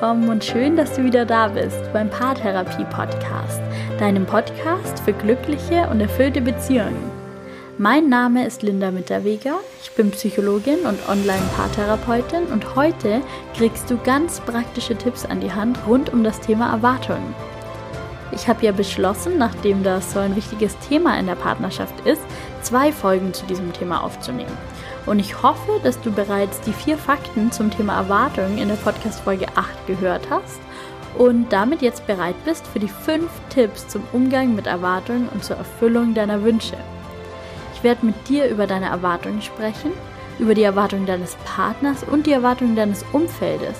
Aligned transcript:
willkommen 0.00 0.30
und 0.30 0.42
schön, 0.42 0.78
dass 0.78 0.94
du 0.94 1.04
wieder 1.04 1.26
da 1.26 1.48
bist 1.48 1.92
beim 1.92 2.08
Paartherapie 2.08 2.86
Podcast, 2.86 3.60
deinem 3.98 4.24
Podcast 4.24 4.98
für 5.00 5.12
glückliche 5.12 5.86
und 5.90 6.00
erfüllte 6.00 6.40
Beziehungen. 6.40 7.10
Mein 7.76 8.08
Name 8.08 8.46
ist 8.46 8.62
Linda 8.62 8.90
Mitterweger, 8.90 9.56
ich 9.82 9.90
bin 9.90 10.10
Psychologin 10.10 10.86
und 10.86 11.06
Online-Paartherapeutin 11.06 12.44
und 12.46 12.76
heute 12.76 13.20
kriegst 13.54 13.90
du 13.90 13.98
ganz 13.98 14.40
praktische 14.40 14.96
Tipps 14.96 15.26
an 15.26 15.42
die 15.42 15.52
Hand 15.52 15.78
rund 15.86 16.10
um 16.10 16.24
das 16.24 16.40
Thema 16.40 16.72
Erwartungen. 16.72 17.34
Ich 18.32 18.48
habe 18.48 18.64
ja 18.64 18.72
beschlossen, 18.72 19.36
nachdem 19.36 19.82
das 19.82 20.14
so 20.14 20.18
ein 20.18 20.34
wichtiges 20.34 20.78
Thema 20.78 21.18
in 21.18 21.26
der 21.26 21.34
Partnerschaft 21.34 22.06
ist, 22.06 22.22
zwei 22.62 22.90
Folgen 22.90 23.34
zu 23.34 23.44
diesem 23.44 23.70
Thema 23.74 24.02
aufzunehmen. 24.02 24.56
Und 25.06 25.18
ich 25.18 25.42
hoffe, 25.42 25.80
dass 25.82 26.00
du 26.00 26.12
bereits 26.12 26.60
die 26.60 26.72
vier 26.72 26.98
Fakten 26.98 27.50
zum 27.52 27.70
Thema 27.70 27.96
Erwartungen 27.96 28.58
in 28.58 28.68
der 28.68 28.76
Podcast-Folge 28.76 29.46
8 29.56 29.86
gehört 29.86 30.28
hast 30.30 30.60
und 31.18 31.52
damit 31.52 31.82
jetzt 31.82 32.06
bereit 32.06 32.36
bist 32.44 32.66
für 32.66 32.78
die 32.78 32.88
fünf 32.88 33.30
Tipps 33.48 33.88
zum 33.88 34.02
Umgang 34.12 34.54
mit 34.54 34.66
Erwartungen 34.66 35.28
und 35.28 35.44
zur 35.44 35.56
Erfüllung 35.56 36.14
deiner 36.14 36.42
Wünsche. 36.42 36.76
Ich 37.74 37.82
werde 37.82 38.06
mit 38.06 38.28
dir 38.28 38.48
über 38.48 38.66
deine 38.66 38.86
Erwartungen 38.86 39.42
sprechen, 39.42 39.92
über 40.38 40.54
die 40.54 40.62
Erwartungen 40.62 41.06
deines 41.06 41.34
Partners 41.44 42.04
und 42.04 42.26
die 42.26 42.32
Erwartungen 42.32 42.76
deines 42.76 43.04
Umfeldes. 43.12 43.76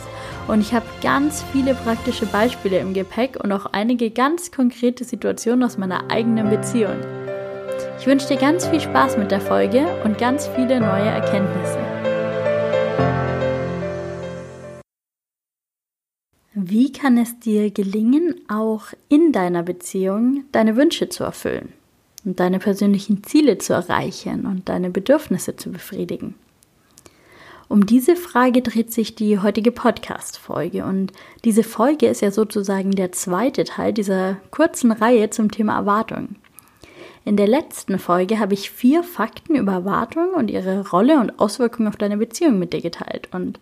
Und 0.49 0.61
ich 0.61 0.75
habe 0.75 0.87
ganz 1.03 1.45
viele 1.53 1.75
praktische 1.75 2.27
Beispiele 2.27 2.79
im 2.79 2.95
Gepäck 2.95 3.39
und 3.43 3.53
auch 3.53 3.67
einige 3.67 4.11
ganz 4.11 4.51
konkrete 4.51 5.05
Situationen 5.05 5.65
aus 5.65 5.79
meiner 5.79 6.11
eigenen 6.11 6.51
Beziehung. 6.51 7.20
Ich 8.01 8.07
wünsche 8.07 8.29
dir 8.29 8.39
ganz 8.39 8.67
viel 8.67 8.81
Spaß 8.81 9.19
mit 9.19 9.31
der 9.31 9.43
Folge 9.43 9.87
und 10.05 10.17
ganz 10.17 10.49
viele 10.57 10.81
neue 10.81 11.05
Erkenntnisse. 11.05 11.79
Wie 16.55 16.91
kann 16.93 17.19
es 17.19 17.39
dir 17.41 17.71
gelingen, 17.71 18.41
auch 18.49 18.85
in 19.11 19.33
deiner 19.33 19.63
Beziehung 19.63 20.45
deine 20.51 20.77
Wünsche 20.77 21.11
zu 21.11 21.25
erfüllen 21.25 21.75
und 22.25 22.41
deine 22.41 22.59
persönlichen 22.59 23.23
Ziele 23.23 23.59
zu 23.59 23.75
erreichen 23.75 24.47
und 24.47 24.71
deine 24.71 24.89
Bedürfnisse 24.89 25.57
zu 25.57 25.71
befriedigen? 25.71 26.37
Um 27.69 27.85
diese 27.85 28.17
Frage 28.17 28.63
dreht 28.63 28.95
sich 28.95 29.15
die 29.15 29.41
heutige 29.41 29.73
Podcast-Folge 29.73 30.87
und 30.87 31.13
diese 31.45 31.65
Folge 31.65 32.07
ist 32.07 32.23
ja 32.23 32.31
sozusagen 32.31 32.93
der 32.93 33.13
zweite 33.13 33.65
Teil 33.65 33.93
dieser 33.93 34.39
kurzen 34.51 34.91
Reihe 34.91 35.29
zum 35.29 35.51
Thema 35.51 35.77
Erwartung. 35.77 36.37
In 37.25 37.37
der 37.37 37.47
letzten 37.47 37.99
Folge 37.99 38.39
habe 38.39 38.55
ich 38.55 38.71
vier 38.71 39.03
Fakten 39.03 39.55
über 39.55 39.73
Erwartungen 39.73 40.33
und 40.33 40.51
ihre 40.51 40.89
Rolle 40.89 41.21
und 41.21 41.39
Auswirkungen 41.39 41.89
auf 41.89 41.97
deine 41.97 42.17
Beziehung 42.17 42.59
mit 42.59 42.73
dir 42.73 42.81
geteilt. 42.81 43.29
Und 43.33 43.61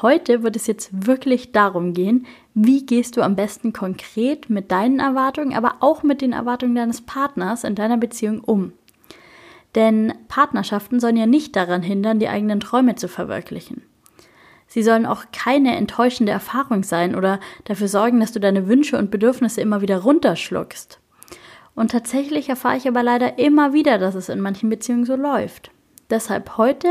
heute 0.00 0.44
wird 0.44 0.54
es 0.54 0.68
jetzt 0.68 1.06
wirklich 1.06 1.50
darum 1.50 1.92
gehen, 1.92 2.26
wie 2.54 2.86
gehst 2.86 3.16
du 3.16 3.22
am 3.22 3.34
besten 3.34 3.72
konkret 3.72 4.48
mit 4.48 4.70
deinen 4.70 5.00
Erwartungen, 5.00 5.54
aber 5.54 5.76
auch 5.80 6.04
mit 6.04 6.20
den 6.20 6.32
Erwartungen 6.32 6.76
deines 6.76 7.00
Partners 7.00 7.64
in 7.64 7.74
deiner 7.74 7.96
Beziehung 7.96 8.40
um. 8.40 8.72
Denn 9.74 10.14
Partnerschaften 10.28 11.00
sollen 11.00 11.16
ja 11.16 11.26
nicht 11.26 11.56
daran 11.56 11.82
hindern, 11.82 12.20
die 12.20 12.28
eigenen 12.28 12.60
Träume 12.60 12.94
zu 12.94 13.08
verwirklichen. 13.08 13.82
Sie 14.68 14.84
sollen 14.84 15.04
auch 15.04 15.24
keine 15.32 15.76
enttäuschende 15.76 16.30
Erfahrung 16.30 16.84
sein 16.84 17.16
oder 17.16 17.40
dafür 17.64 17.88
sorgen, 17.88 18.20
dass 18.20 18.30
du 18.30 18.38
deine 18.38 18.68
Wünsche 18.68 18.96
und 18.98 19.10
Bedürfnisse 19.10 19.60
immer 19.60 19.80
wieder 19.80 19.98
runterschluckst. 19.98 21.00
Und 21.80 21.92
tatsächlich 21.92 22.50
erfahre 22.50 22.76
ich 22.76 22.86
aber 22.86 23.02
leider 23.02 23.38
immer 23.38 23.72
wieder, 23.72 23.96
dass 23.96 24.14
es 24.14 24.28
in 24.28 24.42
manchen 24.42 24.68
Beziehungen 24.68 25.06
so 25.06 25.16
läuft. 25.16 25.70
Deshalb 26.10 26.58
heute 26.58 26.88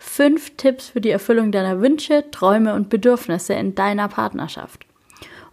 fünf 0.00 0.56
Tipps 0.56 0.88
für 0.88 1.00
die 1.00 1.10
Erfüllung 1.10 1.52
deiner 1.52 1.80
Wünsche, 1.80 2.28
Träume 2.32 2.74
und 2.74 2.88
Bedürfnisse 2.88 3.54
in 3.54 3.76
deiner 3.76 4.08
Partnerschaft. 4.08 4.84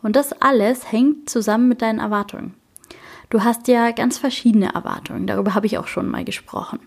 Und 0.01 0.15
das 0.15 0.33
alles 0.41 0.91
hängt 0.91 1.29
zusammen 1.29 1.67
mit 1.67 1.83
deinen 1.83 1.99
Erwartungen. 1.99 2.55
Du 3.29 3.43
hast 3.43 3.67
ja 3.67 3.91
ganz 3.91 4.17
verschiedene 4.17 4.73
Erwartungen, 4.73 5.27
darüber 5.27 5.53
habe 5.53 5.67
ich 5.67 5.77
auch 5.77 5.85
schon 5.85 6.09
mal 6.09 6.25
gesprochen. 6.25 6.79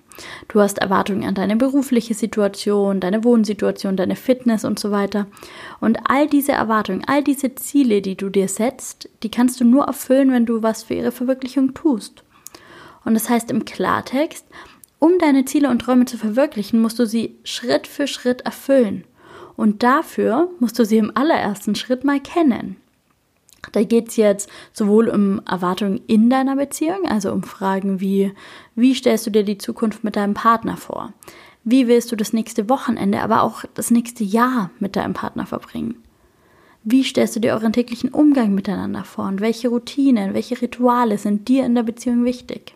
Du 0.49 0.61
hast 0.61 0.79
Erwartungen 0.79 1.25
an 1.25 1.37
deine 1.37 1.55
berufliche 1.55 2.15
Situation, 2.15 2.99
deine 2.99 3.23
Wohnsituation, 3.23 3.97
deine 3.97 4.17
Fitness 4.17 4.65
und 4.65 4.81
so 4.81 4.91
weiter. 4.91 5.29
Und 5.81 5.99
all 6.05 6.27
diese 6.27 6.51
Erwartungen, 6.51 7.05
all 7.07 7.23
diese 7.23 7.55
Ziele, 7.55 8.03
die 8.03 8.17
du 8.17 8.29
dir 8.29 8.49
setzt, 8.49 9.09
die 9.23 9.31
kannst 9.31 9.61
du 9.61 9.65
nur 9.65 9.85
erfüllen, 9.85 10.33
wenn 10.33 10.45
du 10.45 10.65
was 10.65 10.83
für 10.83 10.95
ihre 10.95 11.13
Verwirklichung 11.13 11.75
tust. 11.75 12.25
Und 13.05 13.15
das 13.15 13.31
heißt 13.31 13.51
im 13.53 13.65
Klartext, 13.65 14.45
um 14.99 15.19
deine 15.21 15.45
Ziele 15.45 15.71
und 15.71 15.81
Träume 15.81 16.07
zu 16.07 16.19
verwirklichen, 16.19 16.81
musst 16.81 16.99
du 16.99 17.07
sie 17.07 17.39
Schritt 17.45 17.87
für 17.87 18.09
Schritt 18.09 18.41
erfüllen. 18.43 19.05
Und 19.57 19.85
dafür 19.85 20.51
musst 20.59 20.79
du 20.79 20.85
sie 20.85 20.99
im 20.99 21.17
allerersten 21.17 21.77
Schritt 21.77 22.05
mal 22.05 22.21
kennen. 22.21 22.77
Da 23.73 23.83
geht 23.83 24.09
es 24.09 24.17
jetzt 24.17 24.49
sowohl 24.73 25.09
um 25.09 25.41
Erwartungen 25.49 26.01
in 26.07 26.31
deiner 26.31 26.57
Beziehung, 26.57 27.07
also 27.09 27.33
um 27.33 27.43
Fragen 27.43 28.01
wie, 28.01 28.33
wie 28.75 28.95
stellst 28.95 29.27
du 29.27 29.31
dir 29.31 29.45
die 29.45 29.59
Zukunft 29.59 30.05
mit 30.05 30.17
deinem 30.17 30.35
Partner 30.35 30.77
vor? 30.77 31.13
Wie 31.65 31.89
willst 31.89 32.13
du 32.13 32.17
das 32.17 32.33
nächste 32.33 32.69
Wochenende, 32.69 33.21
aber 33.21 33.43
auch 33.43 33.65
das 33.75 33.91
nächste 33.91 34.25
Jahr 34.25 34.71
mit 34.79 34.97
deinem 34.97 35.15
Partner 35.15 35.47
verbringen? 35.47 35.97
Wie 36.85 37.05
stellst 37.05 37.37
du 37.37 37.41
dir 37.41 37.53
euren 37.53 37.73
täglichen 37.73 38.11
Umgang 38.11 38.55
miteinander 38.55 39.05
vor 39.05 39.27
und 39.27 39.41
welche 39.41 39.69
Routinen, 39.69 40.35
welche 40.35 40.61
Rituale 40.61 41.17
sind 41.17 41.47
dir 41.49 41.65
in 41.65 41.77
der 41.77 41.85
Beziehung 41.85 42.25
wichtig? 42.25 42.75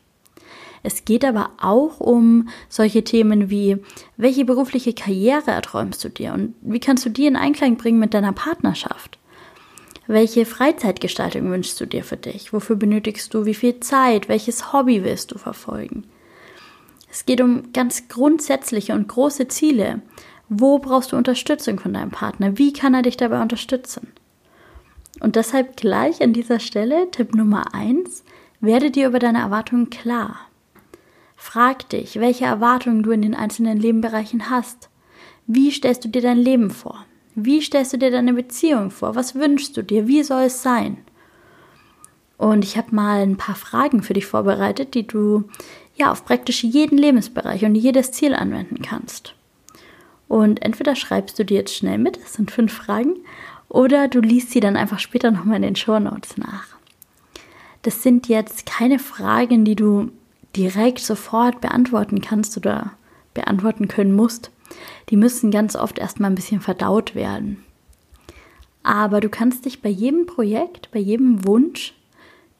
Es 0.85 1.05
geht 1.05 1.25
aber 1.25 1.51
auch 1.61 1.99
um 1.99 2.49
solche 2.69 3.03
Themen 3.03 3.51
wie, 3.51 3.79
welche 4.17 4.45
berufliche 4.45 4.93
Karriere 4.93 5.51
erträumst 5.51 6.05
du 6.05 6.09
dir 6.09 6.33
und 6.33 6.55
wie 6.61 6.79
kannst 6.79 7.05
du 7.05 7.11
die 7.11 7.27
in 7.27 7.35
Einklang 7.35 7.77
bringen 7.77 7.99
mit 7.99 8.15
deiner 8.15 8.33
Partnerschaft? 8.33 9.16
Welche 10.07 10.47
Freizeitgestaltung 10.47 11.51
wünschst 11.51 11.81
du 11.81 11.87
dir 11.87 12.05
für 12.05 12.17
dich? 12.17 12.53
Wofür 12.53 12.77
benötigst 12.77 13.35
du 13.35 13.45
wie 13.45 13.55
viel 13.55 13.81
Zeit? 13.81 14.29
Welches 14.29 14.73
Hobby 14.73 15.03
willst 15.03 15.33
du 15.33 15.39
verfolgen? 15.39 16.05
Es 17.11 17.27
geht 17.27 17.41
um 17.41 17.73
ganz 17.73 18.09
grundsätzliche 18.09 18.93
und 18.93 19.09
große 19.09 19.49
Ziele. 19.49 20.03
Wo 20.49 20.79
brauchst 20.79 21.11
du 21.11 21.17
Unterstützung 21.17 21.81
von 21.81 21.93
deinem 21.93 22.11
Partner? 22.11 22.57
Wie 22.57 22.73
kann 22.73 22.95
er 22.95 23.03
dich 23.03 23.17
dabei 23.17 23.43
unterstützen? 23.43 24.13
Und 25.19 25.35
deshalb 25.35 25.77
gleich 25.77 26.23
an 26.23 26.33
dieser 26.33 26.61
Stelle 26.61 27.11
Tipp 27.11 27.35
Nummer 27.35 27.75
eins: 27.75 28.23
werde 28.61 28.93
dir 28.93 29.09
über 29.09 29.19
deine 29.19 29.41
Erwartungen 29.41 29.91
klar. 29.91 30.37
Frag 31.35 31.89
dich, 31.89 32.21
welche 32.21 32.45
Erwartungen 32.45 33.03
du 33.03 33.11
in 33.11 33.23
den 33.23 33.35
einzelnen 33.35 33.79
Lebenbereichen 33.79 34.51
hast. 34.51 34.89
Wie 35.47 35.71
stellst 35.71 36.05
du 36.05 36.09
dir 36.09 36.23
dein 36.23 36.39
Leben 36.39 36.71
vor? 36.71 37.07
Wie 37.39 37.61
stellst 37.61 37.93
du 37.93 37.99
dir 37.99 38.11
deine 38.11 38.33
Beziehung 38.33 38.91
vor? 38.91 39.15
Was 39.15 39.35
wünschst 39.35 39.77
du 39.77 39.83
dir? 39.83 40.09
Wie 40.09 40.23
soll 40.23 40.45
es 40.45 40.63
sein? 40.63 40.97
Und 42.39 42.65
ich 42.65 42.79
habe 42.79 42.95
mal 42.95 43.21
ein 43.21 43.37
paar 43.37 43.55
Fragen 43.55 44.03
für 44.03 44.15
dich 44.15 44.25
vorbereitet, 44.25 44.95
die 44.95 45.07
du 45.07 45.45
ja 45.97 46.11
auf 46.11 46.25
praktisch 46.25 46.65
jeden 46.65 46.97
Lebensbereich 46.97 47.67
und 47.67 47.75
jedes 47.75 48.11
Ziel 48.11 48.35
anwenden 48.35 48.81
kannst. 48.81 49.35
Und 50.29 50.63
entweder 50.63 50.97
schreibst 50.97 51.39
du 51.39 51.45
dir 51.45 51.59
jetzt 51.59 51.75
schnell 51.75 51.99
mit, 51.99 52.17
das 52.17 52.33
sind 52.33 52.51
fünf 52.51 52.73
Fragen, 52.73 53.17
oder 53.69 54.09
du 54.09 54.21
liest 54.21 54.53
sie 54.53 54.61
dann 54.61 54.77
einfach 54.77 54.99
später 54.99 55.31
nochmal 55.31 55.57
in 55.57 55.63
den 55.63 55.77
Show 55.77 55.99
Notes 55.99 56.39
nach. 56.39 56.69
Das 57.83 58.03
sind 58.03 58.29
jetzt 58.29 58.65
keine 58.65 58.99
Fragen, 58.99 59.67
die 59.67 59.77
du 59.77 60.11
direkt 60.57 61.01
sofort 61.01 61.61
beantworten 61.61 62.23
kannst 62.23 62.57
oder 62.57 62.93
beantworten 63.35 63.89
können 63.89 64.15
musst 64.15 64.51
die 65.11 65.17
müssen 65.17 65.51
ganz 65.51 65.77
oft 65.77 65.99
erstmal 65.99 66.31
ein 66.31 66.35
bisschen 66.35 66.61
verdaut 66.61 67.15
werden. 67.15 67.65
Aber 68.83 69.21
du 69.21 69.29
kannst 69.29 69.65
dich 69.65 69.83
bei 69.83 69.89
jedem 69.89 70.27
Projekt, 70.27 70.91
bei 70.93 71.01
jedem 71.01 71.45
Wunsch 71.45 71.95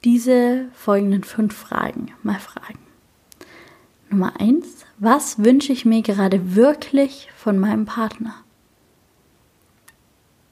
diese 0.03 0.67
folgenden 0.73 1.23
fünf 1.23 1.55
Fragen 1.55 2.11
mal 2.23 2.39
fragen. 2.39 2.79
Nummer 4.09 4.39
eins, 4.39 4.85
was 4.97 5.43
wünsche 5.43 5.73
ich 5.73 5.85
mir 5.85 6.01
gerade 6.01 6.55
wirklich 6.55 7.29
von 7.35 7.59
meinem 7.59 7.85
Partner? 7.85 8.35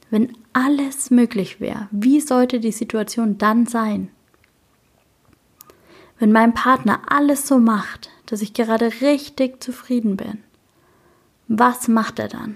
Wenn 0.10 0.38
alles 0.54 1.12
möglich 1.12 1.60
wäre, 1.60 1.88
wie 1.92 2.20
sollte 2.20 2.60
die 2.60 2.72
Situation 2.72 3.38
dann 3.38 3.66
sein? 3.66 4.10
Wenn 6.20 6.32
mein 6.32 6.54
Partner 6.54 7.02
alles 7.08 7.48
so 7.48 7.60
macht, 7.60 8.10
dass 8.26 8.42
ich 8.42 8.54
gerade 8.54 8.90
richtig 9.02 9.62
zufrieden 9.62 10.16
bin, 10.16 10.40
was 11.48 11.88
macht 11.88 12.20
er 12.20 12.28
dann? 12.28 12.56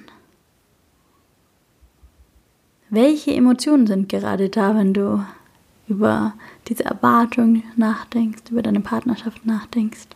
Welche 2.89 3.33
Emotionen 3.33 3.85
sind 3.85 4.09
gerade 4.09 4.49
da, 4.49 4.75
wenn 4.75 4.93
du 4.93 5.23
über 5.87 6.33
diese 6.67 6.85
Erwartung 6.85 7.63
nachdenkst, 7.75 8.43
über 8.49 8.63
deine 8.63 8.79
Partnerschaft 8.79 9.45
nachdenkst? 9.45 10.07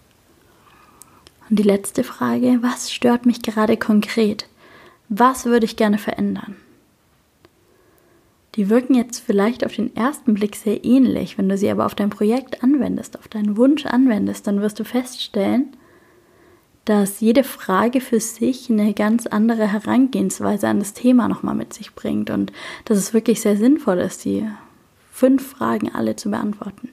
Und 1.49 1.59
die 1.59 1.63
letzte 1.63 2.03
Frage, 2.03 2.59
was 2.61 2.91
stört 2.91 3.25
mich 3.25 3.41
gerade 3.43 3.77
konkret? 3.77 4.47
Was 5.09 5.45
würde 5.45 5.65
ich 5.65 5.75
gerne 5.75 5.99
verändern? 5.99 6.55
Die 8.55 8.69
wirken 8.69 8.95
jetzt 8.95 9.19
vielleicht 9.19 9.65
auf 9.65 9.75
den 9.75 9.95
ersten 9.95 10.33
Blick 10.35 10.55
sehr 10.55 10.83
ähnlich, 10.85 11.37
wenn 11.37 11.49
du 11.49 11.57
sie 11.57 11.69
aber 11.69 11.85
auf 11.85 11.95
dein 11.95 12.11
Projekt 12.11 12.63
anwendest, 12.63 13.17
auf 13.17 13.27
deinen 13.27 13.57
Wunsch 13.57 13.85
anwendest, 13.85 14.47
dann 14.47 14.61
wirst 14.61 14.79
du 14.79 14.85
feststellen, 14.85 15.75
dass 16.85 17.21
jede 17.21 17.43
Frage 17.43 18.01
für 18.01 18.19
sich 18.19 18.69
eine 18.69 18.93
ganz 18.93 19.25
andere 19.27 19.71
Herangehensweise 19.71 20.67
an 20.67 20.79
das 20.79 20.93
Thema 20.93 21.27
nochmal 21.27 21.55
mit 21.55 21.73
sich 21.73 21.93
bringt 21.93 22.29
und 22.29 22.51
dass 22.85 22.97
es 22.97 23.13
wirklich 23.13 23.41
sehr 23.41 23.55
sinnvoll 23.55 23.99
ist, 23.99 24.25
die 24.25 24.47
fünf 25.11 25.47
Fragen 25.47 25.93
alle 25.93 26.15
zu 26.15 26.29
beantworten. 26.29 26.89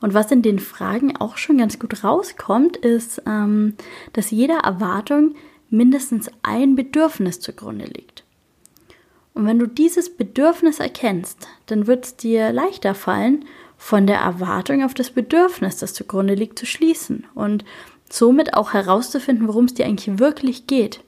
Und 0.00 0.14
was 0.14 0.30
in 0.30 0.42
den 0.42 0.58
Fragen 0.58 1.16
auch 1.16 1.36
schon 1.36 1.58
ganz 1.58 1.78
gut 1.78 2.04
rauskommt, 2.04 2.76
ist, 2.78 3.22
ähm, 3.26 3.74
dass 4.12 4.30
jeder 4.30 4.58
Erwartung 4.58 5.34
mindestens 5.68 6.30
ein 6.42 6.74
Bedürfnis 6.74 7.40
zugrunde 7.40 7.84
liegt. 7.84 8.24
Und 9.34 9.46
wenn 9.46 9.58
du 9.58 9.66
dieses 9.66 10.14
Bedürfnis 10.16 10.80
erkennst, 10.80 11.48
dann 11.66 11.86
wird 11.86 12.04
es 12.04 12.16
dir 12.16 12.52
leichter 12.52 12.94
fallen, 12.94 13.44
von 13.76 14.06
der 14.06 14.18
Erwartung 14.18 14.84
auf 14.84 14.92
das 14.92 15.10
Bedürfnis, 15.10 15.78
das 15.78 15.94
zugrunde 15.94 16.34
liegt, 16.34 16.58
zu 16.58 16.66
schließen 16.66 17.26
und 17.34 17.64
somit 18.10 18.54
auch 18.54 18.72
herauszufinden, 18.72 19.48
worum 19.48 19.64
es 19.66 19.74
dir 19.74 19.86
eigentlich 19.86 20.18
wirklich 20.18 20.66
geht. 20.66 21.00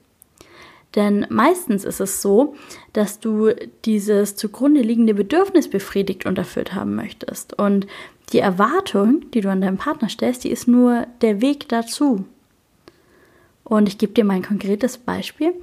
Denn 0.95 1.25
meistens 1.29 1.85
ist 1.85 1.99
es 1.99 2.21
so, 2.21 2.55
dass 2.93 3.19
du 3.19 3.51
dieses 3.85 4.35
zugrunde 4.35 4.81
liegende 4.81 5.13
Bedürfnis 5.13 5.67
befriedigt 5.67 6.25
und 6.25 6.37
erfüllt 6.37 6.75
haben 6.75 6.95
möchtest. 6.95 7.57
Und 7.57 7.87
die 8.31 8.39
Erwartung, 8.39 9.29
die 9.31 9.41
du 9.41 9.49
an 9.49 9.61
deinen 9.61 9.77
Partner 9.77 10.09
stellst, 10.09 10.43
die 10.43 10.51
ist 10.51 10.67
nur 10.67 11.07
der 11.21 11.41
Weg 11.41 11.67
dazu. 11.69 12.25
Und 13.63 13.87
ich 13.87 13.97
gebe 13.97 14.13
dir 14.13 14.23
mal 14.23 14.35
ein 14.35 14.43
konkretes 14.43 14.97
Beispiel. 14.97 15.53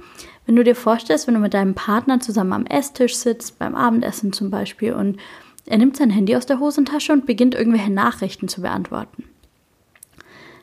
Wenn 0.45 0.55
du 0.55 0.63
dir 0.63 0.75
vorstellst, 0.75 1.27
wenn 1.27 1.35
du 1.35 1.39
mit 1.39 1.53
deinem 1.53 1.75
Partner 1.75 2.19
zusammen 2.19 2.53
am 2.53 2.65
Esstisch 2.65 3.15
sitzt, 3.15 3.57
beim 3.59 3.75
Abendessen 3.75 4.33
zum 4.33 4.49
Beispiel, 4.49 4.93
und 4.93 5.17
er 5.65 5.77
nimmt 5.77 5.95
sein 5.95 6.09
Handy 6.09 6.35
aus 6.35 6.45
der 6.45 6.59
Hosentasche 6.59 7.13
und 7.13 7.25
beginnt 7.25 7.55
irgendwelche 7.55 7.91
Nachrichten 7.91 8.47
zu 8.47 8.61
beantworten. 8.61 9.23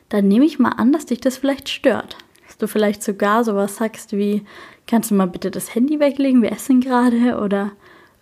Dann 0.09 0.27
nehme 0.27 0.45
ich 0.45 0.59
mal 0.59 0.71
an, 0.71 0.91
dass 0.91 1.05
dich 1.05 1.21
das 1.21 1.37
vielleicht 1.37 1.69
stört. 1.69 2.17
Dass 2.47 2.57
du 2.57 2.67
vielleicht 2.67 3.03
sogar 3.03 3.43
sowas 3.43 3.77
sagst 3.77 4.13
wie, 4.13 4.43
kannst 4.87 5.11
du 5.11 5.15
mal 5.15 5.27
bitte 5.27 5.51
das 5.51 5.75
Handy 5.75 5.99
weglegen, 5.99 6.41
wir 6.41 6.51
essen 6.51 6.81
gerade 6.81 7.39
oder 7.39 7.71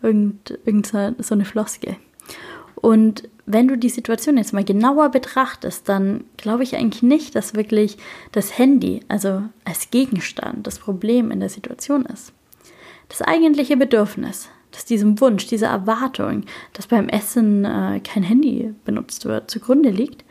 irgend, 0.02 0.60
irgend 0.66 0.88
so 0.88 1.34
eine 1.34 1.46
Floskel. 1.46 1.96
Und 2.76 3.30
wenn 3.46 3.68
du 3.68 3.78
die 3.78 3.90
Situation 3.90 4.38
jetzt 4.38 4.54
mal 4.54 4.64
genauer 4.64 5.10
betrachtest, 5.10 5.88
dann 5.88 6.26
glaube 6.36 6.64
ich 6.64 6.76
eigentlich 6.76 7.02
nicht, 7.02 7.36
dass 7.36 7.56
wirklich 7.56 7.98
das 8.34 8.58
Handy, 8.58 9.00
also 9.08 9.44
als 9.64 9.90
Gegenstand, 9.90 10.68
das 10.68 10.80
Problem 10.80 11.32
in 11.32 11.40
der 11.40 11.50
Situation 11.50 12.06
ist. 12.06 12.34
Das 13.10 13.22
eigentliche 13.22 13.78
Bedürfnis, 13.78 14.50
das 14.72 14.84
diesem 14.84 15.20
Wunsch, 15.22 15.48
dieser 15.48 15.68
Erwartung, 15.68 16.44
dass 16.74 16.88
beim 16.88 17.08
Essen 17.08 17.64
äh, 17.64 18.02
kein 18.02 18.24
Handy 18.24 18.74
benutzt 18.84 19.26
wird, 19.26 19.50
zugrunde 19.50 19.90
liegt, 19.90 20.26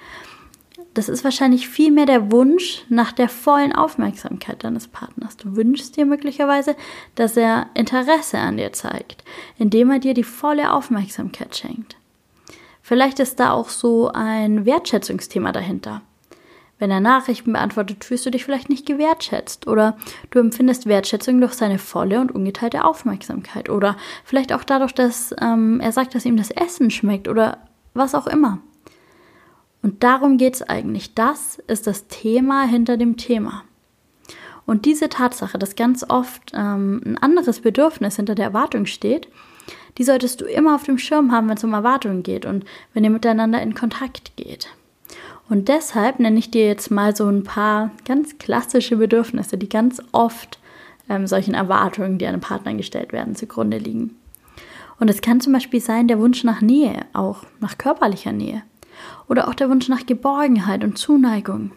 das 0.96 1.10
ist 1.10 1.24
wahrscheinlich 1.24 1.68
vielmehr 1.68 2.06
der 2.06 2.32
Wunsch 2.32 2.82
nach 2.88 3.12
der 3.12 3.28
vollen 3.28 3.74
Aufmerksamkeit 3.74 4.64
deines 4.64 4.88
Partners. 4.88 5.36
Du 5.36 5.54
wünschst 5.54 5.96
dir 5.96 6.06
möglicherweise, 6.06 6.74
dass 7.16 7.36
er 7.36 7.66
Interesse 7.74 8.38
an 8.38 8.56
dir 8.56 8.72
zeigt, 8.72 9.22
indem 9.58 9.90
er 9.90 9.98
dir 9.98 10.14
die 10.14 10.24
volle 10.24 10.72
Aufmerksamkeit 10.72 11.54
schenkt. 11.54 11.96
Vielleicht 12.80 13.18
ist 13.18 13.38
da 13.40 13.50
auch 13.50 13.68
so 13.68 14.08
ein 14.08 14.64
Wertschätzungsthema 14.64 15.52
dahinter. 15.52 16.00
Wenn 16.78 16.90
er 16.90 17.00
Nachrichten 17.00 17.52
beantwortet, 17.52 18.04
fühlst 18.04 18.24
du 18.24 18.30
dich 18.30 18.44
vielleicht 18.44 18.70
nicht 18.70 18.86
gewertschätzt 18.86 19.66
oder 19.66 19.98
du 20.30 20.38
empfindest 20.38 20.86
Wertschätzung 20.86 21.40
durch 21.40 21.54
seine 21.54 21.78
volle 21.78 22.20
und 22.20 22.34
ungeteilte 22.34 22.84
Aufmerksamkeit 22.84 23.68
oder 23.68 23.96
vielleicht 24.24 24.52
auch 24.52 24.64
dadurch, 24.64 24.92
dass 24.92 25.34
ähm, 25.42 25.78
er 25.80 25.92
sagt, 25.92 26.14
dass 26.14 26.24
ihm 26.24 26.38
das 26.38 26.50
Essen 26.50 26.90
schmeckt 26.90 27.28
oder 27.28 27.58
was 27.92 28.14
auch 28.14 28.26
immer. 28.26 28.60
Und 29.82 30.02
darum 30.02 30.36
geht 30.38 30.54
es 30.54 30.62
eigentlich. 30.62 31.14
Das 31.14 31.58
ist 31.66 31.86
das 31.86 32.08
Thema 32.08 32.64
hinter 32.64 32.96
dem 32.96 33.16
Thema. 33.16 33.64
Und 34.66 34.84
diese 34.84 35.08
Tatsache, 35.08 35.58
dass 35.58 35.76
ganz 35.76 36.04
oft 36.08 36.52
ähm, 36.54 37.00
ein 37.04 37.18
anderes 37.18 37.60
Bedürfnis 37.60 38.16
hinter 38.16 38.34
der 38.34 38.46
Erwartung 38.46 38.86
steht, 38.86 39.28
die 39.98 40.04
solltest 40.04 40.40
du 40.40 40.44
immer 40.44 40.74
auf 40.74 40.82
dem 40.82 40.98
Schirm 40.98 41.32
haben, 41.32 41.48
wenn 41.48 41.56
es 41.56 41.64
um 41.64 41.72
Erwartungen 41.72 42.22
geht 42.22 42.44
und 42.44 42.64
wenn 42.92 43.04
ihr 43.04 43.10
miteinander 43.10 43.62
in 43.62 43.74
Kontakt 43.74 44.36
geht. 44.36 44.68
Und 45.48 45.68
deshalb 45.68 46.18
nenne 46.18 46.38
ich 46.38 46.50
dir 46.50 46.66
jetzt 46.66 46.90
mal 46.90 47.14
so 47.14 47.28
ein 47.28 47.44
paar 47.44 47.92
ganz 48.04 48.38
klassische 48.38 48.96
Bedürfnisse, 48.96 49.56
die 49.56 49.68
ganz 49.68 50.02
oft 50.10 50.58
ähm, 51.08 51.26
solchen 51.26 51.54
Erwartungen, 51.54 52.18
die 52.18 52.26
einem 52.26 52.40
Partner 52.40 52.74
gestellt 52.74 53.12
werden, 53.12 53.36
zugrunde 53.36 53.78
liegen. 53.78 54.16
Und 54.98 55.08
es 55.08 55.20
kann 55.20 55.40
zum 55.40 55.52
Beispiel 55.52 55.80
sein 55.80 56.08
der 56.08 56.18
Wunsch 56.18 56.42
nach 56.42 56.60
Nähe, 56.60 57.04
auch 57.12 57.44
nach 57.60 57.78
körperlicher 57.78 58.32
Nähe. 58.32 58.62
Oder 59.28 59.48
auch 59.48 59.54
der 59.54 59.68
Wunsch 59.70 59.88
nach 59.88 60.06
Geborgenheit 60.06 60.84
und 60.84 60.98
Zuneigung, 60.98 61.72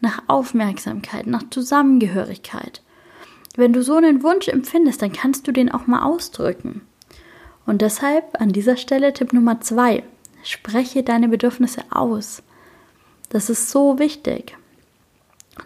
nach 0.00 0.22
Aufmerksamkeit, 0.26 1.26
nach 1.26 1.44
Zusammengehörigkeit. 1.50 2.82
Wenn 3.56 3.72
du 3.72 3.82
so 3.82 3.96
einen 3.96 4.22
Wunsch 4.22 4.48
empfindest, 4.48 5.02
dann 5.02 5.12
kannst 5.12 5.46
du 5.46 5.52
den 5.52 5.70
auch 5.70 5.86
mal 5.86 6.02
ausdrücken. 6.02 6.82
Und 7.66 7.82
deshalb 7.82 8.40
an 8.40 8.50
dieser 8.50 8.76
Stelle 8.76 9.12
Tipp 9.12 9.32
Nummer 9.32 9.60
zwei. 9.60 10.04
Spreche 10.42 11.02
deine 11.02 11.28
Bedürfnisse 11.28 11.82
aus. 11.90 12.42
Das 13.30 13.50
ist 13.50 13.70
so 13.70 13.98
wichtig. 13.98 14.56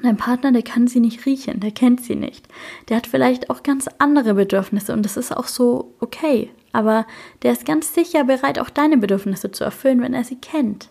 Dein 0.02 0.16
Partner, 0.16 0.52
der 0.52 0.62
kann 0.62 0.88
sie 0.88 1.00
nicht 1.00 1.26
riechen, 1.26 1.60
der 1.60 1.70
kennt 1.70 2.02
sie 2.02 2.16
nicht. 2.16 2.48
Der 2.88 2.96
hat 2.96 3.06
vielleicht 3.06 3.50
auch 3.50 3.62
ganz 3.62 3.88
andere 3.98 4.34
Bedürfnisse 4.34 4.92
und 4.92 5.02
das 5.04 5.16
ist 5.16 5.36
auch 5.36 5.46
so 5.46 5.92
okay. 6.00 6.50
Aber 6.72 7.06
der 7.42 7.52
ist 7.52 7.66
ganz 7.66 7.94
sicher 7.94 8.24
bereit, 8.24 8.58
auch 8.58 8.70
deine 8.70 8.96
Bedürfnisse 8.96 9.52
zu 9.52 9.64
erfüllen, 9.64 10.00
wenn 10.00 10.14
er 10.14 10.24
sie 10.24 10.36
kennt. 10.36 10.88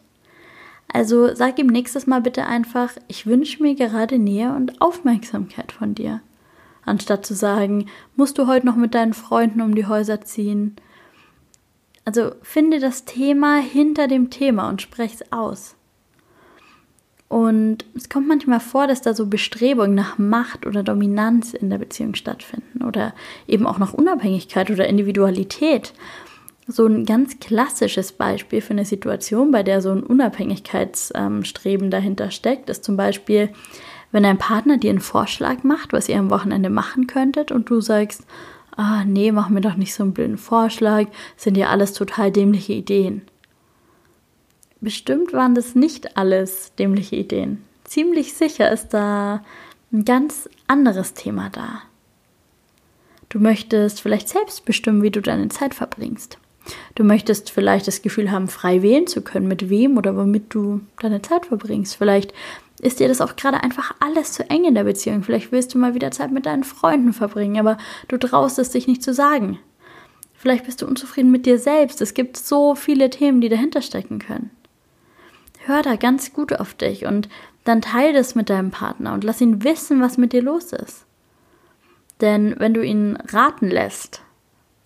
Also 0.94 1.34
sag 1.34 1.58
ihm 1.58 1.68
nächstes 1.68 2.06
Mal 2.06 2.22
bitte 2.22 2.46
einfach, 2.46 2.92
ich 3.08 3.26
wünsche 3.26 3.64
mir 3.64 3.76
gerade 3.76 4.20
Nähe 4.20 4.54
und 4.54 4.82
Aufmerksamkeit 4.82 5.72
von 5.72 5.96
dir. 5.96 6.22
Anstatt 6.84 7.26
zu 7.26 7.34
sagen, 7.34 7.86
musst 8.16 8.38
du 8.38 8.48
heute 8.48 8.66
noch 8.66 8.76
mit 8.76 8.94
deinen 8.94 9.14
Freunden 9.14 9.62
um 9.62 9.76
die 9.76 9.86
Häuser 9.86 10.22
ziehen? 10.22 10.76
Also 12.04 12.32
finde 12.42 12.80
das 12.80 13.06
Thema 13.06 13.58
hinter 13.58 14.08
dem 14.08 14.30
Thema 14.30 14.68
und 14.70 14.82
sprech 14.82 15.14
es 15.14 15.32
aus. 15.32 15.76
Und 17.30 17.86
es 17.96 18.10
kommt 18.10 18.28
manchmal 18.28 18.60
vor, 18.60 18.88
dass 18.88 19.02
da 19.02 19.14
so 19.14 19.28
Bestrebungen 19.28 19.96
nach 19.96 20.18
Macht 20.18 20.66
oder 20.66 20.84
Dominanz 20.84 21.54
in 21.54 21.70
der 21.70 21.78
Beziehung 21.78 22.16
stattfinden 22.16 22.84
oder 22.84 23.14
eben 23.48 23.66
auch 23.66 23.78
nach 23.78 23.94
Unabhängigkeit 23.94 24.70
oder 24.70 24.90
Individualität. 24.90 25.94
So 26.68 26.86
ein 26.86 27.06
ganz 27.06 27.40
klassisches 27.40 28.12
Beispiel 28.12 28.62
für 28.62 28.72
eine 28.72 28.86
Situation, 28.86 29.52
bei 29.52 29.64
der 29.64 29.82
so 29.82 29.92
ein 29.92 30.04
Unabhängigkeitsstreben 30.04 31.90
dahinter 31.90 32.32
steckt, 32.32 32.70
ist 32.70 32.84
zum 32.84 32.98
Beispiel, 32.98 33.50
wenn 34.12 34.24
dein 34.24 34.38
Partner 34.38 34.78
dir 34.78 34.92
einen 34.92 35.00
Vorschlag 35.00 35.64
macht, 35.64 35.92
was 35.92 36.08
ihr 36.08 36.20
am 36.20 36.30
Wochenende 36.30 36.70
machen 36.70 37.08
könntet 37.08 37.52
und 37.52 37.70
du 37.70 37.82
sagst, 37.82 38.24
ah 38.76 39.04
nee, 39.06 39.32
mach 39.32 39.50
mir 39.50 39.62
doch 39.62 39.76
nicht 39.76 39.94
so 39.94 40.04
einen 40.04 40.14
blöden 40.14 40.38
Vorschlag, 40.38 41.08
sind 41.36 41.58
ja 41.58 41.70
alles 41.70 41.94
total 41.94 42.32
dämliche 42.32 42.74
Ideen. 42.74 43.24
Bestimmt 44.80 45.34
waren 45.34 45.56
das 45.56 45.76
nicht 45.76 46.18
alles 46.18 46.74
dämliche 46.76 47.16
Ideen. 47.16 47.64
Ziemlich 47.84 48.34
sicher 48.34 48.72
ist 48.72 48.90
da 48.90 49.44
ein 49.92 50.06
ganz 50.06 50.50
anderes 50.68 51.14
Thema 51.14 51.50
da. 51.50 51.82
Du 53.30 53.40
möchtest 53.40 54.02
vielleicht 54.02 54.30
selbst 54.30 54.66
bestimmen, 54.66 55.04
wie 55.04 55.12
du 55.12 55.22
deine 55.22 55.50
Zeit 55.50 55.74
verbringst. 55.74 56.38
Du 56.96 57.04
möchtest 57.04 57.52
vielleicht 57.52 57.88
das 57.88 58.02
Gefühl 58.02 58.32
haben, 58.32 58.48
frei 58.48 58.82
wählen 58.82 59.08
zu 59.08 59.22
können, 59.22 59.48
mit 59.48 59.70
wem 59.70 59.98
oder 59.98 60.16
womit 60.16 60.54
du 60.54 60.82
deine 61.00 61.22
Zeit 61.22 61.46
verbringst. 61.46 61.96
Vielleicht 61.96 62.34
ist 62.82 63.00
dir 63.00 63.08
das 63.08 63.22
auch 63.22 63.36
gerade 63.36 63.64
einfach 63.64 63.94
alles 64.00 64.34
zu 64.34 64.50
eng 64.50 64.66
in 64.66 64.76
der 64.76 64.84
Beziehung. 64.84 65.24
Vielleicht 65.24 65.52
willst 65.52 65.74
du 65.74 65.78
mal 65.78 65.94
wieder 65.94 66.12
Zeit 66.12 66.32
mit 66.32 66.46
deinen 66.46 66.64
Freunden 66.64 67.14
verbringen, 67.14 67.60
aber 67.60 67.78
du 68.08 68.18
traust 68.18 68.60
es 68.60 68.72
dich 68.72 68.88
nicht 68.88 69.04
zu 69.04 69.14
sagen. 69.14 69.60
Vielleicht 70.34 70.66
bist 70.66 70.82
du 70.82 70.88
unzufrieden 70.88 71.30
mit 71.30 71.46
dir 71.46 71.60
selbst. 71.60 72.02
Es 72.02 72.16
gibt 72.16 72.36
so 72.36 72.74
viele 72.74 73.12
Themen, 73.12 73.42
die 73.42 73.50
dahinter 73.50 73.84
stecken 73.84 74.18
können. 74.18 74.50
Hör 75.66 75.84
da 75.84 75.96
ganz 75.96 76.34
gut 76.34 76.54
auf 76.54 76.74
dich 76.74 77.06
und 77.06 77.30
dann 77.64 77.84
teile 77.84 78.14
das 78.14 78.34
mit 78.34 78.50
deinem 78.50 78.72
Partner 78.72 79.14
und 79.14 79.24
lass 79.24 79.42
ihn 79.42 79.64
wissen, 79.64 80.02
was 80.02 80.18
mit 80.18 80.34
dir 80.34 80.42
los 80.42 80.74
ist. 80.74 81.06
Denn 82.22 82.56
wenn 82.58 82.74
du 82.74 82.84
ihn 82.84 83.18
raten 83.32 83.68
lässt, 83.68 84.22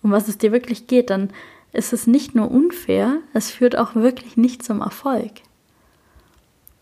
um 0.02 0.10
was 0.10 0.28
es 0.28 0.36
dir 0.36 0.52
wirklich 0.52 0.86
geht, 0.86 1.08
dann 1.08 1.30
ist 1.76 1.92
es 1.92 2.06
nicht 2.06 2.34
nur 2.34 2.50
unfair, 2.50 3.18
es 3.32 3.50
führt 3.50 3.76
auch 3.76 3.94
wirklich 3.94 4.36
nicht 4.36 4.64
zum 4.64 4.80
Erfolg. 4.80 5.32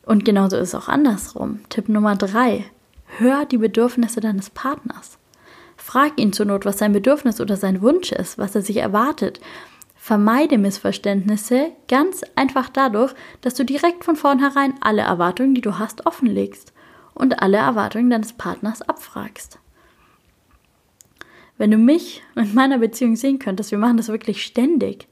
Und 0.07 0.25
genauso 0.25 0.57
ist 0.57 0.69
es 0.69 0.75
auch 0.75 0.89
andersrum. 0.89 1.61
Tipp 1.69 1.89
Nummer 1.89 2.17
drei. 2.17 2.65
Hör 3.19 3.45
die 3.45 3.59
Bedürfnisse 3.59 4.21
deines 4.21 4.51
Partners. 4.51 5.19
Frag 5.77 6.19
ihn 6.19 6.33
zur 6.33 6.47
Not, 6.47 6.65
was 6.65 6.79
sein 6.79 6.93
Bedürfnis 6.93 7.41
oder 7.41 7.57
sein 7.57 7.83
Wunsch 7.83 8.13
ist, 8.13 8.39
was 8.39 8.55
er 8.55 8.63
sich 8.63 8.77
erwartet. 8.79 9.41
Vermeide 9.97 10.59
Missverständnisse 10.59 11.73
ganz 11.89 12.23
einfach 12.37 12.69
dadurch, 12.69 13.15
dass 13.41 13.55
du 13.55 13.65
direkt 13.65 14.05
von 14.05 14.17
vornherein 14.17 14.75
alle 14.81 15.03
Erwartungen, 15.03 15.55
die 15.55 15.61
du 15.61 15.79
hast, 15.79 16.07
offenlegst 16.07 16.73
und 17.15 17.41
alle 17.41 17.57
Erwartungen 17.57 18.11
deines 18.11 18.35
Partners 18.35 18.83
abfragst. 18.83 19.59
Wenn 21.57 21.71
du 21.71 21.77
mich 21.77 22.23
und 22.35 22.55
meiner 22.55 22.79
Beziehung 22.79 23.17
sehen 23.17 23.39
könntest, 23.39 23.71
wir 23.71 23.79
machen 23.79 23.97
das 23.97 24.09
wirklich 24.09 24.45
ständig. 24.45 25.07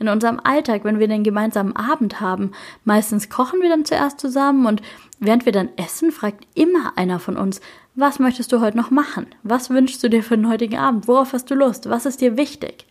In 0.00 0.08
unserem 0.08 0.40
Alltag, 0.42 0.84
wenn 0.84 0.98
wir 0.98 1.06
den 1.06 1.22
gemeinsamen 1.22 1.76
Abend 1.76 2.20
haben, 2.20 2.50
meistens 2.84 3.30
kochen 3.30 3.60
wir 3.60 3.68
dann 3.68 3.84
zuerst 3.84 4.18
zusammen 4.18 4.66
und 4.66 4.82
während 5.20 5.46
wir 5.46 5.52
dann 5.52 5.68
essen, 5.76 6.10
fragt 6.10 6.46
immer 6.54 6.92
einer 6.96 7.20
von 7.20 7.36
uns, 7.36 7.60
was 7.94 8.18
möchtest 8.18 8.52
du 8.52 8.60
heute 8.60 8.76
noch 8.76 8.90
machen? 8.90 9.26
Was 9.44 9.70
wünschst 9.70 10.02
du 10.02 10.10
dir 10.10 10.24
für 10.24 10.36
den 10.36 10.48
heutigen 10.48 10.78
Abend? 10.78 11.06
Worauf 11.06 11.32
hast 11.32 11.48
du 11.50 11.54
Lust? 11.54 11.88
Was 11.88 12.06
ist 12.06 12.20
dir 12.20 12.36
wichtig? 12.36 12.86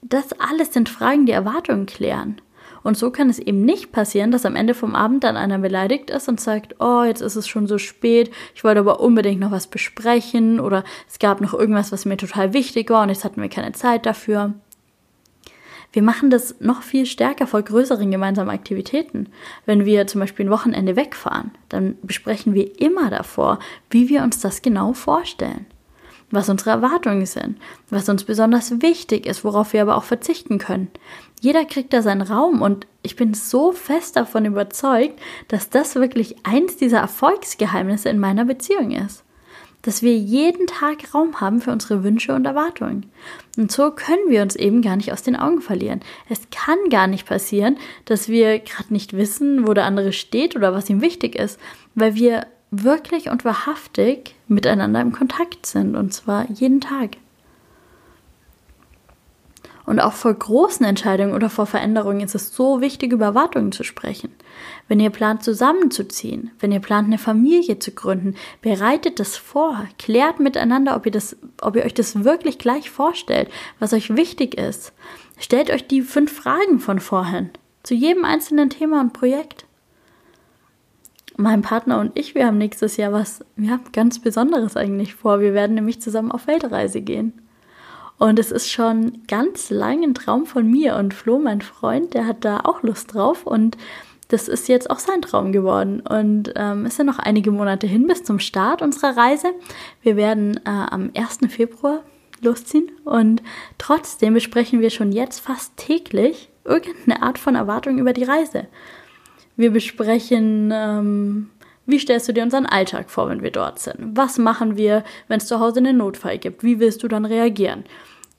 Das 0.00 0.32
alles 0.34 0.72
sind 0.72 0.88
Fragen, 0.88 1.26
die 1.26 1.32
Erwartungen 1.32 1.86
klären. 1.86 2.40
Und 2.82 2.96
so 2.96 3.10
kann 3.10 3.30
es 3.30 3.38
eben 3.38 3.64
nicht 3.64 3.92
passieren, 3.92 4.30
dass 4.30 4.46
am 4.46 4.56
Ende 4.56 4.74
vom 4.74 4.94
Abend 4.94 5.24
dann 5.24 5.36
einer 5.36 5.58
beleidigt 5.58 6.10
ist 6.10 6.28
und 6.28 6.40
sagt, 6.40 6.76
oh, 6.80 7.04
jetzt 7.04 7.20
ist 7.20 7.36
es 7.36 7.48
schon 7.48 7.66
so 7.66 7.78
spät, 7.78 8.30
ich 8.54 8.64
wollte 8.64 8.80
aber 8.80 9.00
unbedingt 9.00 9.40
noch 9.40 9.50
was 9.50 9.66
besprechen 9.66 10.60
oder 10.60 10.84
es 11.08 11.18
gab 11.18 11.40
noch 11.40 11.54
irgendwas, 11.54 11.92
was 11.92 12.04
mir 12.04 12.16
total 12.16 12.52
wichtig 12.52 12.90
war 12.90 13.02
und 13.02 13.08
jetzt 13.08 13.24
hatten 13.24 13.40
wir 13.40 13.48
keine 13.48 13.72
Zeit 13.72 14.06
dafür. 14.06 14.54
Wir 15.92 16.02
machen 16.02 16.30
das 16.30 16.56
noch 16.58 16.82
viel 16.82 17.04
stärker 17.04 17.46
vor 17.46 17.60
größeren 17.60 18.10
gemeinsamen 18.10 18.48
Aktivitäten. 18.48 19.28
Wenn 19.66 19.84
wir 19.84 20.06
zum 20.06 20.22
Beispiel 20.22 20.46
ein 20.46 20.50
Wochenende 20.50 20.96
wegfahren, 20.96 21.50
dann 21.68 21.98
besprechen 22.02 22.54
wir 22.54 22.80
immer 22.80 23.10
davor, 23.10 23.58
wie 23.90 24.08
wir 24.08 24.22
uns 24.22 24.40
das 24.40 24.62
genau 24.62 24.94
vorstellen 24.94 25.66
was 26.32 26.48
unsere 26.48 26.70
Erwartungen 26.70 27.26
sind, 27.26 27.58
was 27.90 28.08
uns 28.08 28.24
besonders 28.24 28.82
wichtig 28.82 29.26
ist, 29.26 29.44
worauf 29.44 29.72
wir 29.72 29.82
aber 29.82 29.96
auch 29.96 30.04
verzichten 30.04 30.58
können. 30.58 30.90
Jeder 31.40 31.64
kriegt 31.64 31.92
da 31.92 32.02
seinen 32.02 32.22
Raum 32.22 32.62
und 32.62 32.86
ich 33.02 33.16
bin 33.16 33.34
so 33.34 33.72
fest 33.72 34.16
davon 34.16 34.44
überzeugt, 34.44 35.20
dass 35.48 35.70
das 35.70 35.94
wirklich 35.94 36.36
eins 36.44 36.76
dieser 36.76 36.98
Erfolgsgeheimnisse 36.98 38.08
in 38.08 38.18
meiner 38.18 38.44
Beziehung 38.44 38.92
ist. 38.92 39.24
Dass 39.82 40.02
wir 40.02 40.16
jeden 40.16 40.68
Tag 40.68 41.12
Raum 41.12 41.40
haben 41.40 41.60
für 41.60 41.72
unsere 41.72 42.04
Wünsche 42.04 42.34
und 42.34 42.46
Erwartungen. 42.46 43.10
Und 43.58 43.72
so 43.72 43.90
können 43.90 44.28
wir 44.28 44.42
uns 44.42 44.54
eben 44.54 44.80
gar 44.80 44.94
nicht 44.94 45.12
aus 45.12 45.24
den 45.24 45.34
Augen 45.34 45.60
verlieren. 45.60 46.00
Es 46.28 46.40
kann 46.52 46.78
gar 46.88 47.08
nicht 47.08 47.26
passieren, 47.26 47.76
dass 48.04 48.28
wir 48.28 48.60
gerade 48.60 48.92
nicht 48.92 49.12
wissen, 49.12 49.66
wo 49.66 49.74
der 49.74 49.84
andere 49.84 50.12
steht 50.12 50.54
oder 50.54 50.72
was 50.72 50.88
ihm 50.88 51.00
wichtig 51.00 51.34
ist, 51.34 51.58
weil 51.96 52.14
wir 52.14 52.46
wirklich 52.72 53.30
und 53.30 53.44
wahrhaftig 53.44 54.34
miteinander 54.48 55.00
im 55.00 55.12
Kontakt 55.12 55.66
sind, 55.66 55.94
und 55.94 56.12
zwar 56.12 56.50
jeden 56.50 56.80
Tag. 56.80 57.18
Und 59.84 60.00
auch 60.00 60.12
vor 60.12 60.32
großen 60.32 60.86
Entscheidungen 60.86 61.34
oder 61.34 61.50
vor 61.50 61.66
Veränderungen 61.66 62.20
ist 62.20 62.34
es 62.34 62.54
so 62.54 62.80
wichtig, 62.80 63.12
über 63.12 63.26
Erwartungen 63.26 63.72
zu 63.72 63.82
sprechen. 63.82 64.32
Wenn 64.88 65.00
ihr 65.00 65.10
plant, 65.10 65.42
zusammenzuziehen, 65.42 66.50
wenn 66.60 66.72
ihr 66.72 66.80
plant, 66.80 67.08
eine 67.08 67.18
Familie 67.18 67.78
zu 67.78 67.90
gründen, 67.90 68.36
bereitet 68.62 69.20
das 69.20 69.36
vor, 69.36 69.84
klärt 69.98 70.40
miteinander, 70.40 70.96
ob 70.96 71.04
ihr, 71.04 71.12
das, 71.12 71.36
ob 71.60 71.76
ihr 71.76 71.84
euch 71.84 71.94
das 71.94 72.24
wirklich 72.24 72.58
gleich 72.58 72.90
vorstellt, 72.90 73.50
was 73.80 73.92
euch 73.92 74.16
wichtig 74.16 74.54
ist. 74.54 74.92
Stellt 75.36 75.70
euch 75.70 75.86
die 75.86 76.02
fünf 76.02 76.32
Fragen 76.32 76.78
von 76.78 77.00
vorhin 77.00 77.50
zu 77.82 77.94
jedem 77.94 78.24
einzelnen 78.24 78.70
Thema 78.70 79.00
und 79.00 79.12
Projekt 79.12 79.66
mein 81.36 81.62
Partner 81.62 82.00
und 82.00 82.12
ich, 82.18 82.34
wir 82.34 82.46
haben 82.46 82.58
nächstes 82.58 82.96
Jahr 82.96 83.12
was 83.12 83.44
ja, 83.56 83.80
ganz 83.92 84.18
Besonderes 84.18 84.76
eigentlich 84.76 85.14
vor. 85.14 85.40
Wir 85.40 85.54
werden 85.54 85.74
nämlich 85.74 86.00
zusammen 86.00 86.32
auf 86.32 86.46
Weltreise 86.46 87.00
gehen. 87.00 87.32
Und 88.18 88.38
es 88.38 88.52
ist 88.52 88.70
schon 88.70 89.22
ganz 89.26 89.70
lang 89.70 90.04
ein 90.04 90.14
Traum 90.14 90.46
von 90.46 90.70
mir. 90.70 90.96
Und 90.96 91.12
Flo, 91.12 91.38
mein 91.38 91.60
Freund, 91.60 92.14
der 92.14 92.26
hat 92.26 92.44
da 92.44 92.60
auch 92.60 92.82
Lust 92.82 93.14
drauf. 93.14 93.46
Und 93.46 93.76
das 94.28 94.46
ist 94.46 94.68
jetzt 94.68 94.90
auch 94.90 95.00
sein 95.00 95.22
Traum 95.22 95.50
geworden. 95.50 96.00
Und 96.00 96.52
ähm, 96.54 96.86
es 96.86 96.96
sind 96.96 97.06
noch 97.06 97.18
einige 97.18 97.50
Monate 97.50 97.86
hin 97.86 98.06
bis 98.06 98.22
zum 98.22 98.38
Start 98.38 98.80
unserer 98.80 99.16
Reise. 99.16 99.48
Wir 100.02 100.16
werden 100.16 100.58
äh, 100.58 100.70
am 100.70 101.10
1. 101.16 101.40
Februar 101.48 102.04
losziehen. 102.40 102.92
Und 103.04 103.42
trotzdem 103.78 104.34
besprechen 104.34 104.80
wir 104.80 104.90
schon 104.90 105.10
jetzt 105.10 105.40
fast 105.40 105.76
täglich 105.76 106.48
irgendeine 106.64 107.22
Art 107.22 107.38
von 107.38 107.56
Erwartung 107.56 107.98
über 107.98 108.12
die 108.12 108.24
Reise. 108.24 108.68
Wir 109.62 109.70
besprechen, 109.70 110.72
ähm, 110.74 111.50
wie 111.86 112.00
stellst 112.00 112.28
du 112.28 112.32
dir 112.32 112.42
unseren 112.42 112.66
Alltag 112.66 113.08
vor, 113.08 113.28
wenn 113.28 113.44
wir 113.44 113.52
dort 113.52 113.78
sind? 113.78 114.16
Was 114.16 114.36
machen 114.36 114.76
wir, 114.76 115.04
wenn 115.28 115.38
es 115.38 115.46
zu 115.46 115.60
Hause 115.60 115.78
einen 115.78 115.98
Notfall 115.98 116.38
gibt? 116.38 116.64
Wie 116.64 116.80
willst 116.80 117.04
du 117.04 117.06
dann 117.06 117.24
reagieren? 117.24 117.84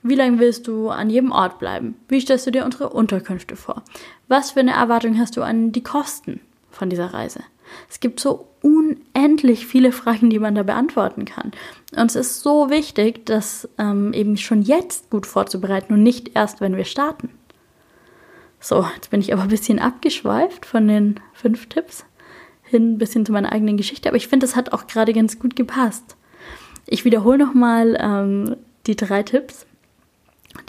Wie 0.01 0.15
lange 0.15 0.39
willst 0.39 0.68
du 0.68 0.89
an 0.89 1.10
jedem 1.10 1.32
Ort 1.32 1.60
bleiben? 1.60 1.96
Wie 2.10 2.20
stellst 2.20 2.46
du 2.46 2.51
dir 2.51 2.65
unsere 2.65 2.89
Unterkünfte 2.89 3.56
vor? 3.56 3.84
Was 4.27 4.51
für 4.51 4.60
eine 4.60 4.74
Erwartung 4.74 5.18
hast 5.18 5.38
du 5.38 5.44
an 5.44 5.72
die 5.72 5.82
Kosten 5.82 6.42
von 6.72 6.89
dieser 6.89 7.13
Reise? 7.13 7.39
Es 7.89 8.01
gibt 8.01 8.20
so 8.20 8.50
unendlich 8.62 9.65
viele 9.65 9.94
Fragen, 9.94 10.30
die 10.30 10.39
man 10.39 10.56
da 10.56 10.63
beantworten 10.63 11.24
kann. 11.24 11.53
Und 11.96 12.08
es 12.08 12.18
ist 12.18 12.42
so 12.42 12.70
wichtig, 12.70 13.25
das 13.25 13.70
ähm, 13.77 14.12
eben 14.12 14.36
schon 14.36 14.62
jetzt 14.62 15.10
gut 15.10 15.25
vorzubereiten 15.25 15.94
und 15.94 16.03
nicht 16.03 16.36
erst, 16.36 16.60
wenn 16.60 16.75
wir 16.75 16.84
starten. 16.84 17.30
So, 18.63 18.88
jetzt 18.96 19.10
bin 19.10 19.20
ich 19.20 19.34
aber 19.34 19.41
ein 19.41 19.50
bisschen 19.50 19.79
abgeschweift 19.79 20.65
von 20.65 20.88
den 20.88 21.20
fünf 21.34 21.67
Tipps 21.67 22.05
hin 22.63 22.93
ein 22.93 22.98
bisschen 22.98 23.25
zu 23.25 23.34
meiner 23.34 23.51
eigenen 23.51 23.75
Geschichte, 23.75 24.08
aber 24.08 24.15
ich 24.15 24.29
finde, 24.29 24.46
das 24.46 24.55
hat 24.55 24.72
auch 24.72 24.88
gerade 24.88 25.12
ganz 25.12 25.38
gut 25.38 25.58
gepasst. 25.58 26.15
Ich 26.88 27.03
wiederhole 27.03 27.38
nochmal 27.38 27.98
ähm, 28.00 28.55
die 28.88 28.96
drei 28.96 29.22
Tipps, 29.22 29.65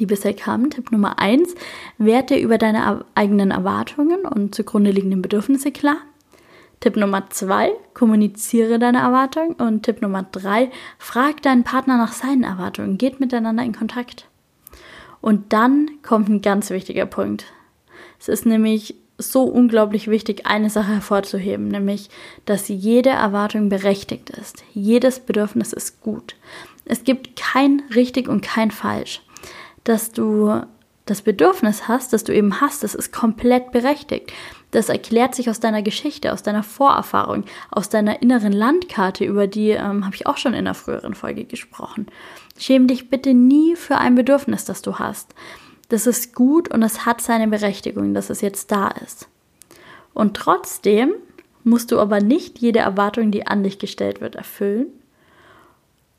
die 0.00 0.06
bisher 0.06 0.34
kamen. 0.34 0.70
Tipp 0.70 0.90
Nummer 0.90 1.20
eins, 1.20 1.54
werte 1.96 2.36
über 2.36 2.58
deine 2.58 3.04
eigenen 3.14 3.52
Erwartungen 3.52 4.26
und 4.26 4.56
zugrunde 4.56 4.90
liegenden 4.90 5.22
Bedürfnisse 5.22 5.70
klar. 5.70 5.98
Tipp 6.80 6.96
Nummer 6.96 7.30
zwei, 7.30 7.70
kommuniziere 7.94 8.80
deine 8.80 8.98
Erwartungen. 8.98 9.54
Und 9.54 9.84
Tipp 9.84 10.02
Nummer 10.02 10.24
drei, 10.24 10.72
frag 10.98 11.42
deinen 11.42 11.62
Partner 11.62 11.96
nach 11.96 12.12
seinen 12.12 12.42
Erwartungen. 12.42 12.98
Geht 12.98 13.20
miteinander 13.20 13.62
in 13.62 13.72
Kontakt. 13.72 14.28
Und 15.20 15.52
dann 15.52 15.90
kommt 16.02 16.28
ein 16.28 16.42
ganz 16.42 16.70
wichtiger 16.70 17.06
Punkt. 17.06 17.46
Es 18.24 18.28
ist 18.28 18.46
nämlich 18.46 18.94
so 19.18 19.42
unglaublich 19.42 20.08
wichtig, 20.08 20.46
eine 20.46 20.70
Sache 20.70 20.94
hervorzuheben, 20.94 21.68
nämlich, 21.68 22.08
dass 22.46 22.68
jede 22.68 23.10
Erwartung 23.10 23.68
berechtigt 23.68 24.30
ist. 24.30 24.64
Jedes 24.72 25.20
Bedürfnis 25.20 25.74
ist 25.74 26.00
gut. 26.00 26.34
Es 26.86 27.04
gibt 27.04 27.36
kein 27.36 27.82
richtig 27.94 28.26
und 28.26 28.40
kein 28.40 28.70
falsch. 28.70 29.20
Dass 29.84 30.10
du 30.10 30.62
das 31.04 31.20
Bedürfnis 31.20 31.86
hast, 31.86 32.14
das 32.14 32.24
du 32.24 32.34
eben 32.34 32.62
hast, 32.62 32.82
das 32.82 32.94
ist 32.94 33.12
komplett 33.12 33.72
berechtigt. 33.72 34.32
Das 34.70 34.88
erklärt 34.88 35.34
sich 35.34 35.50
aus 35.50 35.60
deiner 35.60 35.82
Geschichte, 35.82 36.32
aus 36.32 36.42
deiner 36.42 36.62
Vorerfahrung, 36.62 37.44
aus 37.70 37.90
deiner 37.90 38.22
inneren 38.22 38.54
Landkarte, 38.54 39.26
über 39.26 39.46
die 39.46 39.72
ähm, 39.72 40.06
habe 40.06 40.16
ich 40.16 40.26
auch 40.26 40.38
schon 40.38 40.54
in 40.54 40.60
einer 40.60 40.72
früheren 40.72 41.14
Folge 41.14 41.44
gesprochen. 41.44 42.06
Schäm 42.56 42.86
dich 42.86 43.10
bitte 43.10 43.34
nie 43.34 43.76
für 43.76 43.98
ein 43.98 44.14
Bedürfnis, 44.14 44.64
das 44.64 44.80
du 44.80 44.98
hast 44.98 45.34
das 45.88 46.06
ist 46.06 46.34
gut 46.34 46.72
und 46.72 46.82
es 46.82 47.06
hat 47.06 47.20
seine 47.20 47.48
Berechtigung, 47.48 48.14
dass 48.14 48.30
es 48.30 48.40
jetzt 48.40 48.70
da 48.72 48.88
ist. 48.88 49.28
Und 50.12 50.36
trotzdem 50.36 51.14
musst 51.64 51.92
du 51.92 51.98
aber 51.98 52.20
nicht 52.20 52.58
jede 52.58 52.80
Erwartung, 52.80 53.30
die 53.30 53.46
an 53.46 53.62
dich 53.62 53.78
gestellt 53.78 54.20
wird, 54.20 54.36
erfüllen. 54.36 54.86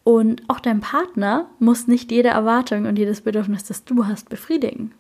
Und 0.04 0.44
auch 0.48 0.60
dein 0.60 0.82
Partner 0.82 1.50
muss 1.60 1.88
nicht 1.88 2.12
jede 2.12 2.30
Erwartung 2.30 2.86
und 2.86 2.98
jedes 3.00 3.22
Bedürfnis, 3.22 3.64
das 3.64 3.86
du 3.86 4.06
hast, 4.06 4.30
befriedigen. 4.30 4.94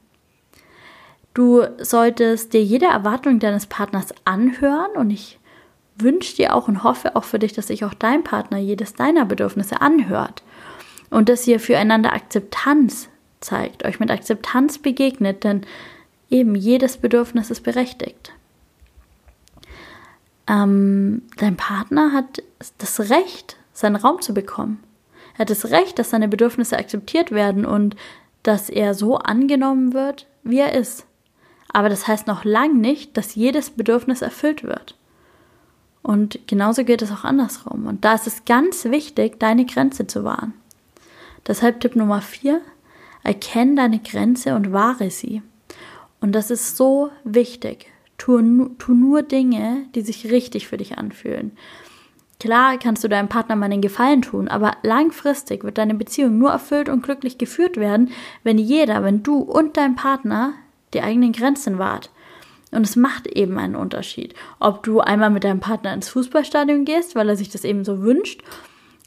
Du 1.34 1.64
solltest 1.80 2.54
dir 2.54 2.64
jede 2.64 2.86
Erwartung 2.86 3.40
deines 3.40 3.66
Partners 3.66 4.14
anhören 4.24 4.92
und 4.96 5.12
ich 5.12 5.40
wünsche 5.98 6.36
dir 6.36 6.56
auch 6.56 6.68
und 6.68 6.84
hoffe 6.84 7.16
auch 7.16 7.24
für 7.24 7.40
dich, 7.40 7.54
dass 7.54 7.68
sich 7.68 7.84
auch 7.86 7.94
dein 7.94 8.24
Partner 8.24 8.58
jedes 8.58 8.94
deiner 8.94 9.26
Bedürfnisse 9.26 9.82
anhört 9.82 10.44
und 11.10 11.30
dass 11.30 11.48
ihr 11.48 11.60
füreinander 11.60 12.14
Akzeptanz 12.14 13.10
zeigt, 13.46 13.86
euch 13.86 14.00
mit 14.00 14.12
Akzeptanz 14.12 14.78
begegnet, 14.78 15.44
denn 15.44 15.62
eben 16.30 16.56
jedes 16.56 16.98
Bedürfnis 16.98 17.52
ist 17.52 17.62
berechtigt. 17.62 18.34
Ähm, 20.48 21.24
dein 21.38 21.56
Partner 21.56 22.12
hat 22.12 22.44
das 22.78 23.00
Recht, 23.10 23.58
seinen 23.74 23.96
Raum 23.96 24.22
zu 24.22 24.34
bekommen. 24.34 24.84
Er 25.36 25.40
hat 25.40 25.50
das 25.50 25.70
Recht, 25.72 26.00
dass 26.00 26.10
seine 26.10 26.28
Bedürfnisse 26.28 26.78
akzeptiert 26.78 27.32
werden 27.32 27.66
und 27.66 27.96
dass 28.44 28.70
er 28.70 28.94
so 28.94 29.18
angenommen 29.18 29.94
wird, 29.94 30.28
wie 30.44 30.60
er 30.60 30.74
ist. 30.74 31.06
Aber 31.74 31.90
das 31.90 32.08
heißt 32.08 32.28
noch 32.28 32.46
lang 32.46 32.80
nicht, 32.80 33.18
dass 33.18 33.36
jedes 33.36 33.72
Bedürfnis 33.72 34.22
erfüllt 34.22 34.64
wird. 34.64 34.96
Und 36.04 36.40
genauso 36.48 36.86
geht 36.86 37.02
es 37.02 37.12
auch 37.12 37.24
andersrum. 37.24 37.88
Und 37.88 38.06
da 38.06 38.14
ist 38.14 38.28
es 38.28 38.46
ganz 38.46 38.86
wichtig, 38.86 39.40
deine 39.40 39.66
Grenze 39.66 40.06
zu 40.06 40.24
wahren. 40.24 40.54
Deshalb 41.48 41.82
Tipp 41.82 41.96
Nummer 41.96 42.22
4, 42.22 42.62
Erkenne 43.26 43.76
deine 43.76 44.00
Grenze 44.00 44.56
und 44.56 44.72
wahre 44.72 45.10
sie. 45.10 45.42
Und 46.22 46.34
das 46.34 46.52
ist 46.52 46.78
so 46.78 47.10
wichtig. 47.24 47.88
Tu, 48.20 48.70
tu 48.78 48.94
nur 48.94 49.24
Dinge, 49.24 49.88
die 49.96 50.02
sich 50.02 50.32
richtig 50.32 50.68
für 50.68 50.78
dich 50.78 50.98
anfühlen. 51.00 51.52
Klar 52.40 52.78
kannst 52.78 53.04
du 53.04 53.08
deinem 53.08 53.28
Partner 53.28 53.56
mal 53.56 53.66
einen 53.66 53.82
Gefallen 53.82 54.22
tun, 54.22 54.48
aber 54.48 54.78
langfristig 54.84 55.64
wird 55.64 55.80
deine 55.80 55.96
Beziehung 55.96 56.38
nur 56.38 56.52
erfüllt 56.52 56.88
und 56.88 57.02
glücklich 57.02 57.40
geführt 57.40 57.78
werden, 57.78 58.12
wenn 58.44 58.60
jeder, 58.60 59.04
wenn 59.04 59.24
du 59.24 59.40
und 59.40 59.76
dein 59.76 59.96
Partner 59.96 60.54
die 60.94 61.02
eigenen 61.02 61.32
Grenzen 61.32 61.80
wahrt. 61.80 62.12
Und 62.72 62.86
es 62.86 62.96
macht 62.96 63.26
eben 63.26 63.58
einen 63.58 63.76
Unterschied, 63.76 64.36
ob 64.60 64.84
du 64.84 65.00
einmal 65.00 65.32
mit 65.32 65.44
deinem 65.44 65.62
Partner 65.62 65.94
ins 65.94 66.10
Fußballstadion 66.10 66.86
gehst, 66.86 67.16
weil 67.16 67.30
er 67.30 67.38
sich 67.38 67.50
das 67.50 67.64
eben 67.64 67.84
so 67.86 68.04
wünscht, 68.04 68.44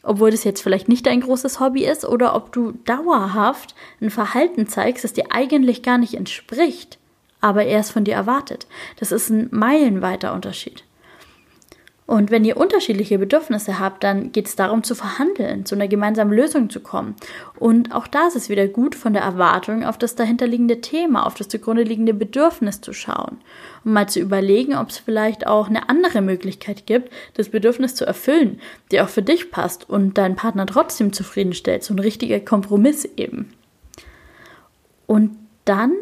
obwohl 0.03 0.31
das 0.31 0.45
jetzt 0.45 0.63
vielleicht 0.63 0.89
nicht 0.89 1.07
dein 1.07 1.21
großes 1.21 1.61
Hobby 1.61 1.85
ist, 1.85 2.05
oder 2.05 2.35
ob 2.35 2.53
du 2.53 2.73
dauerhaft 2.85 3.75
ein 4.01 4.11
Verhalten 4.11 4.67
zeigst, 4.67 5.05
das 5.05 5.13
dir 5.13 5.27
eigentlich 5.31 5.83
gar 5.83 5.99
nicht 5.99 6.15
entspricht, 6.15 6.99
aber 7.41 7.65
er 7.65 7.81
es 7.81 7.91
von 7.91 8.05
dir 8.05 8.15
erwartet. 8.15 8.67
Das 8.99 9.13
ist 9.13 9.31
ein 9.31 9.49
meilenweiter 9.51 10.33
Unterschied. 10.33 10.85
Und 12.09 12.31
wenn 12.31 12.47
ihr 12.47 12.57
unterschiedliche 12.57 13.19
Bedürfnisse 13.19 13.79
habt, 13.79 14.03
dann 14.03 14.33
geht 14.33 14.47
es 14.47 14.57
darum 14.57 14.83
zu 14.83 14.95
verhandeln, 14.95 15.67
zu 15.67 15.75
einer 15.75 15.89
gemeinsamen 15.89 16.33
Lösung 16.33 16.71
zu 16.71 16.81
kommen. 16.81 17.15
Und 17.59 17.95
auch 17.95 18.07
da 18.07 18.29
ist 18.29 18.35
es 18.35 18.49
wieder 18.49 18.67
gut, 18.67 18.95
von 18.95 19.13
der 19.13 19.21
Erwartung 19.21 19.85
auf 19.85 19.99
das 19.99 20.15
dahinterliegende 20.15 20.81
Thema, 20.81 21.27
auf 21.27 21.35
das 21.35 21.49
zugrunde 21.49 21.83
liegende 21.83 22.15
Bedürfnis 22.15 22.81
zu 22.81 22.95
schauen. 22.95 23.37
Und 23.85 23.93
mal 23.93 24.09
zu 24.09 24.21
überlegen, 24.21 24.75
ob 24.75 24.89
es 24.89 24.97
vielleicht 24.97 25.47
auch 25.47 25.69
eine 25.69 25.91
andere 25.91 26.23
Möglichkeit 26.23 26.87
gibt, 26.87 27.13
das 27.35 27.51
Bedürfnis 27.51 27.95
zu 27.95 28.07
erfüllen, 28.07 28.59
die 28.91 29.03
auch 29.03 29.11
für 29.11 29.23
dich 29.23 29.51
passt 29.51 29.87
und 29.87 30.17
deinen 30.17 30.35
Partner 30.35 30.65
trotzdem 30.65 31.13
zufriedenstellt. 31.13 31.85
So 31.85 31.93
ein 31.93 31.99
richtiger 31.99 32.41
Kompromiss 32.41 33.05
eben. 33.19 33.53
Und 35.07 35.37
dann 35.67 35.93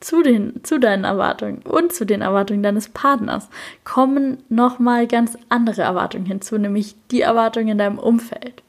zu, 0.00 0.22
den, 0.22 0.64
zu 0.64 0.80
deinen 0.80 1.04
Erwartungen 1.04 1.62
und 1.62 1.92
zu 1.92 2.06
den 2.06 2.22
Erwartungen 2.22 2.62
deines 2.62 2.88
Partners 2.88 3.48
kommen 3.84 4.38
nochmal 4.48 5.06
ganz 5.06 5.36
andere 5.50 5.82
Erwartungen 5.82 6.26
hinzu, 6.26 6.58
nämlich 6.58 6.96
die 7.10 7.20
Erwartungen 7.20 7.68
in 7.68 7.78
deinem 7.78 7.98
Umfeld. 7.98 8.62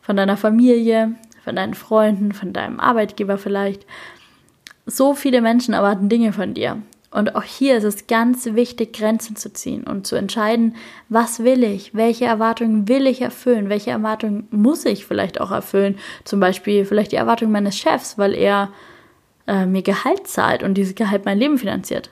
Von 0.00 0.16
deiner 0.16 0.36
Familie, 0.36 1.14
von 1.44 1.56
deinen 1.56 1.74
Freunden, 1.74 2.32
von 2.32 2.52
deinem 2.52 2.80
Arbeitgeber 2.80 3.38
vielleicht. 3.38 3.86
So 4.86 5.14
viele 5.14 5.40
Menschen 5.40 5.74
erwarten 5.74 6.08
Dinge 6.08 6.32
von 6.32 6.54
dir. 6.54 6.80
Und 7.10 7.34
auch 7.34 7.42
hier 7.42 7.76
ist 7.76 7.84
es 7.84 8.06
ganz 8.06 8.46
wichtig, 8.46 8.92
Grenzen 8.92 9.36
zu 9.36 9.52
ziehen 9.52 9.84
und 9.84 10.06
zu 10.06 10.16
entscheiden, 10.16 10.74
was 11.08 11.44
will 11.44 11.64
ich, 11.64 11.94
welche 11.94 12.24
Erwartungen 12.24 12.88
will 12.88 13.06
ich 13.06 13.22
erfüllen, 13.22 13.68
welche 13.68 13.90
Erwartungen 13.90 14.48
muss 14.50 14.84
ich 14.84 15.06
vielleicht 15.06 15.40
auch 15.40 15.50
erfüllen. 15.50 15.96
Zum 16.24 16.40
Beispiel 16.40 16.84
vielleicht 16.84 17.12
die 17.12 17.16
Erwartung 17.16 17.52
meines 17.52 17.76
Chefs, 17.76 18.18
weil 18.18 18.34
er 18.34 18.70
äh, 19.46 19.66
mir 19.66 19.82
Gehalt 19.82 20.26
zahlt 20.26 20.62
und 20.62 20.74
dieses 20.74 20.94
Gehalt 20.94 21.24
mein 21.24 21.38
Leben 21.38 21.58
finanziert. 21.58 22.10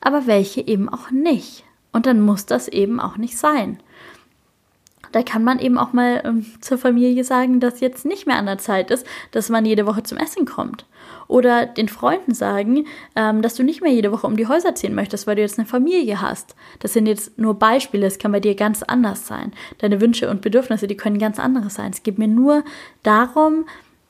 Aber 0.00 0.26
welche 0.26 0.66
eben 0.66 0.88
auch 0.88 1.10
nicht. 1.10 1.64
Und 1.92 2.06
dann 2.06 2.20
muss 2.20 2.46
das 2.46 2.68
eben 2.68 3.00
auch 3.00 3.16
nicht 3.16 3.36
sein. 3.36 3.78
Da 5.12 5.22
kann 5.22 5.42
man 5.42 5.58
eben 5.58 5.76
auch 5.76 5.92
mal 5.92 6.22
ähm, 6.24 6.46
zur 6.60 6.78
Familie 6.78 7.24
sagen, 7.24 7.58
dass 7.58 7.80
jetzt 7.80 8.04
nicht 8.04 8.26
mehr 8.26 8.36
an 8.36 8.46
der 8.46 8.58
Zeit 8.58 8.90
ist, 8.90 9.06
dass 9.32 9.48
man 9.48 9.64
jede 9.64 9.86
Woche 9.86 10.02
zum 10.02 10.18
Essen 10.18 10.46
kommt. 10.46 10.86
Oder 11.26 11.66
den 11.66 11.88
Freunden 11.88 12.32
sagen, 12.32 12.86
ähm, 13.16 13.42
dass 13.42 13.54
du 13.54 13.64
nicht 13.64 13.82
mehr 13.82 13.92
jede 13.92 14.12
Woche 14.12 14.26
um 14.26 14.36
die 14.36 14.46
Häuser 14.46 14.74
ziehen 14.74 14.94
möchtest, 14.94 15.26
weil 15.26 15.36
du 15.36 15.42
jetzt 15.42 15.58
eine 15.58 15.66
Familie 15.66 16.20
hast. 16.20 16.54
Das 16.78 16.92
sind 16.92 17.06
jetzt 17.06 17.38
nur 17.38 17.54
Beispiele, 17.54 18.06
es 18.06 18.18
kann 18.18 18.32
bei 18.32 18.40
dir 18.40 18.54
ganz 18.54 18.82
anders 18.82 19.26
sein. 19.26 19.52
Deine 19.78 20.00
Wünsche 20.00 20.30
und 20.30 20.42
Bedürfnisse, 20.42 20.86
die 20.86 20.96
können 20.96 21.18
ganz 21.18 21.38
andere 21.40 21.70
sein. 21.70 21.90
Es 21.92 22.02
geht 22.02 22.18
mir 22.18 22.28
nur 22.28 22.62
darum, 23.02 23.66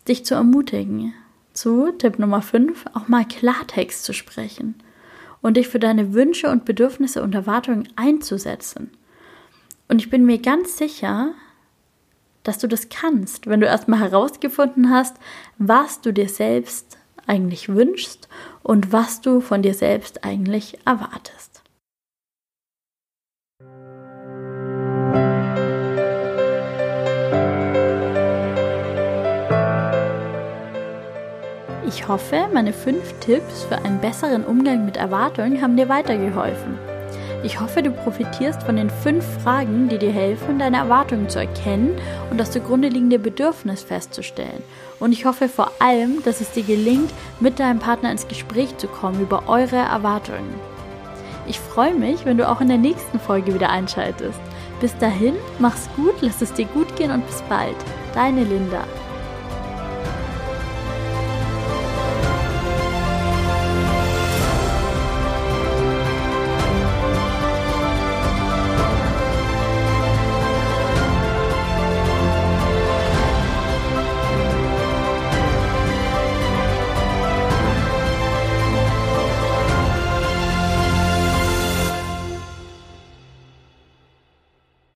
dich 0.06 0.25
zu 0.25 0.35
ermutigen, 0.35 1.14
zu 1.61 1.93
Tipp 1.93 2.19
Nummer 2.19 2.40
5 2.40 2.87
auch 2.95 3.09
mal 3.09 3.26
Klartext 3.26 4.05
zu 4.05 4.14
sprechen 4.14 4.76
und 5.43 5.59
dich 5.59 5.69
für 5.69 5.79
deine 5.79 6.14
Wünsche 6.14 6.49
und 6.49 6.64
Bedürfnisse 6.64 7.23
und 7.23 7.35
Erwartungen 7.35 7.87
einzusetzen. 7.97 8.90
Und 9.87 10.00
ich 10.00 10.09
bin 10.09 10.25
mir 10.25 10.38
ganz 10.38 10.79
sicher, 10.79 11.33
dass 12.45 12.57
du 12.57 12.67
das 12.67 12.88
kannst, 12.88 13.47
wenn 13.47 13.61
du 13.61 13.67
erstmal 13.67 14.00
herausgefunden 14.00 14.88
hast, 14.88 15.19
was 15.59 16.00
du 16.00 16.14
dir 16.14 16.31
selbst 16.31 16.97
eigentlich 17.26 17.69
wünschst 17.69 18.31
und 18.62 18.90
was 18.90 19.21
du 19.21 19.43
von 19.43 19.61
dir 19.61 19.75
selbst 19.75 20.25
eigentlich 20.25 20.79
erwartest. 20.87 21.60
Ich 32.00 32.09
hoffe, 32.09 32.47
meine 32.50 32.73
fünf 32.73 33.12
Tipps 33.21 33.64
für 33.64 33.76
einen 33.76 34.00
besseren 34.00 34.42
Umgang 34.42 34.87
mit 34.87 34.97
Erwartungen 34.97 35.61
haben 35.61 35.76
dir 35.76 35.90
weitergeholfen. 35.90 36.78
Ich 37.45 37.61
hoffe, 37.61 37.83
du 37.83 37.90
profitierst 37.90 38.62
von 38.62 38.76
den 38.76 38.88
fünf 38.88 39.22
Fragen, 39.42 39.90
die 39.90 39.98
dir 39.98 40.11
helfen, 40.11 40.59
deine 40.59 40.79
Erwartungen 40.79 41.29
zu 41.29 41.40
erkennen 41.40 41.90
und 42.31 42.40
das 42.40 42.53
zugrunde 42.53 42.88
liegende 42.88 43.18
Bedürfnis 43.18 43.83
festzustellen. 43.83 44.62
Und 44.98 45.12
ich 45.12 45.27
hoffe 45.27 45.46
vor 45.46 45.72
allem, 45.79 46.22
dass 46.24 46.40
es 46.40 46.51
dir 46.53 46.62
gelingt, 46.62 47.12
mit 47.38 47.61
deinem 47.61 47.81
Partner 47.81 48.11
ins 48.11 48.27
Gespräch 48.27 48.79
zu 48.79 48.88
kommen 48.88 49.20
über 49.20 49.46
eure 49.46 49.77
Erwartungen. 49.77 50.55
Ich 51.46 51.61
freue 51.61 51.94
mich, 51.94 52.24
wenn 52.24 52.38
du 52.38 52.48
auch 52.48 52.62
in 52.62 52.68
der 52.68 52.79
nächsten 52.79 53.20
Folge 53.20 53.53
wieder 53.53 53.68
einschaltest. 53.68 54.40
Bis 54.81 54.96
dahin, 54.96 55.35
mach's 55.59 55.90
gut, 55.96 56.14
lass 56.22 56.40
es 56.40 56.55
dir 56.55 56.66
gut 56.66 56.96
gehen 56.96 57.11
und 57.11 57.27
bis 57.27 57.42
bald. 57.42 57.77
Deine 58.14 58.44
Linda. 58.44 58.85